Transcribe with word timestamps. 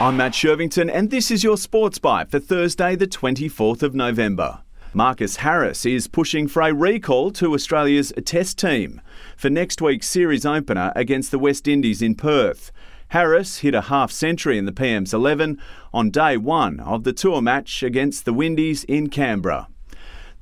I'm 0.00 0.16
Matt 0.16 0.32
Shervington, 0.32 0.90
and 0.92 1.08
this 1.08 1.30
is 1.30 1.44
your 1.44 1.56
Sports 1.56 2.00
Byte 2.00 2.28
for 2.28 2.40
Thursday, 2.40 2.96
the 2.96 3.06
24th 3.06 3.80
of 3.84 3.94
November. 3.94 4.62
Marcus 4.92 5.36
Harris 5.36 5.86
is 5.86 6.08
pushing 6.08 6.48
for 6.48 6.62
a 6.62 6.74
recall 6.74 7.30
to 7.30 7.54
Australia's 7.54 8.12
Test 8.24 8.58
team 8.58 9.00
for 9.36 9.50
next 9.50 9.80
week's 9.80 10.08
series 10.08 10.44
opener 10.44 10.92
against 10.96 11.30
the 11.30 11.38
West 11.38 11.68
Indies 11.68 12.02
in 12.02 12.16
Perth. 12.16 12.72
Harris 13.10 13.58
hit 13.58 13.72
a 13.72 13.82
half 13.82 14.10
century 14.10 14.58
in 14.58 14.64
the 14.64 14.72
PM's 14.72 15.14
11 15.14 15.60
on 15.92 16.10
day 16.10 16.36
one 16.36 16.80
of 16.80 17.04
the 17.04 17.12
tour 17.12 17.40
match 17.40 17.84
against 17.84 18.24
the 18.24 18.32
Windies 18.32 18.82
in 18.84 19.08
Canberra. 19.08 19.68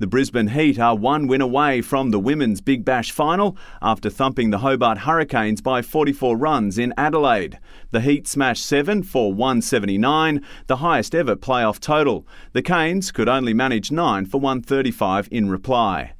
The 0.03 0.07
Brisbane 0.07 0.49
Heat 0.49 0.77
are 0.79 0.97
one 0.97 1.27
win 1.27 1.39
away 1.39 1.81
from 1.81 2.11
the 2.11 2.19
Women's 2.19 2.59
Big 2.59 2.83
Bash 2.83 3.09
final 3.09 3.55
after 3.81 4.09
thumping 4.09 4.49
the 4.49 4.57
Hobart 4.57 4.97
Hurricanes 4.97 5.61
by 5.61 5.81
44 5.81 6.35
runs 6.35 6.77
in 6.77 6.93
Adelaide. 6.97 7.57
The 7.91 8.01
Heat 8.01 8.27
smashed 8.27 8.65
7 8.65 9.03
for 9.03 9.31
179, 9.31 10.45
the 10.67 10.75
highest 10.75 11.15
ever 11.15 11.37
playoff 11.37 11.79
total. 11.79 12.27
The 12.51 12.61
Canes 12.61 13.13
could 13.13 13.29
only 13.29 13.53
manage 13.53 13.91
9 13.91 14.25
for 14.25 14.41
135 14.41 15.29
in 15.31 15.49
reply. 15.49 16.11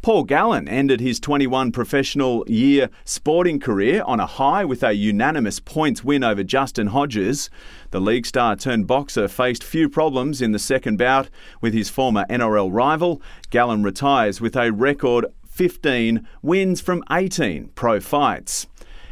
Paul 0.00 0.24
Gallen 0.24 0.68
ended 0.68 1.00
his 1.00 1.18
21 1.18 1.72
professional 1.72 2.44
year 2.46 2.88
sporting 3.04 3.58
career 3.58 4.02
on 4.06 4.20
a 4.20 4.26
high 4.26 4.64
with 4.64 4.84
a 4.84 4.92
unanimous 4.92 5.58
points 5.58 6.04
win 6.04 6.22
over 6.22 6.44
Justin 6.44 6.88
Hodges. 6.88 7.50
The 7.90 8.00
league 8.00 8.24
star 8.24 8.54
turned 8.54 8.86
boxer 8.86 9.26
faced 9.26 9.64
few 9.64 9.88
problems 9.88 10.40
in 10.40 10.52
the 10.52 10.58
second 10.60 10.98
bout 10.98 11.28
with 11.60 11.74
his 11.74 11.90
former 11.90 12.24
NRL 12.30 12.72
rival. 12.72 13.20
Gallen 13.50 13.82
retires 13.82 14.40
with 14.40 14.54
a 14.54 14.72
record 14.72 15.26
15 15.48 16.26
wins 16.42 16.80
from 16.80 17.02
18 17.10 17.70
pro 17.74 17.98
fights. 17.98 18.68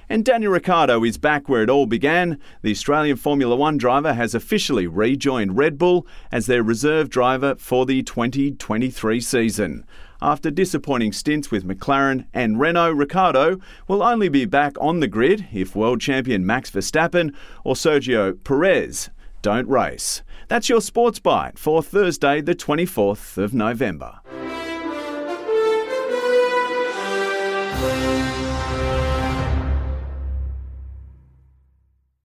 And 0.09 0.25
Daniel 0.25 0.53
Ricciardo 0.53 1.03
is 1.03 1.19
back 1.19 1.49
where 1.49 1.63
it 1.63 1.71
all 1.71 1.87
began. 1.87 2.39
The 2.63 2.71
Australian 2.71 3.17
Formula 3.17 3.57
One 3.57 3.77
driver 3.77 4.15
has 4.15 4.35
officially 4.35 4.87
rejoined 4.87 5.57
Red 5.57 5.79
Bull 5.79 6.07
as 6.31 6.47
their 6.47 6.63
reserve 6.63 7.11
driver 7.11 7.57
for 7.57 7.87
the 7.87 8.03
2023 8.05 9.21
season. 9.21 9.85
After 10.23 10.51
disappointing 10.51 11.13
stints 11.13 11.51
with 11.51 11.67
McLaren 11.67 12.27
and 12.33 12.59
Renault, 12.59 12.93
Ricciardo 12.93 13.59
will 13.89 14.03
only 14.03 14.29
be 14.29 14.45
back 14.45 14.75
on 14.81 15.01
the 15.01 15.09
grid 15.09 15.49
if 15.53 15.75
world 15.75 16.01
champion 16.01 16.47
Max 16.47 16.71
Verstappen 16.71 17.35
or 17.65 17.75
Sergio 17.75 18.33
Perez 18.45 19.11
don't 19.43 19.69
race. 19.69 20.23
That's 20.49 20.69
your 20.69 20.81
sports 20.81 21.21
byte 21.21 21.59
for 21.59 21.83
Thursday, 21.83 22.41
the 22.41 22.55
24th 22.55 23.39
of 23.39 23.53
November. 23.53 24.21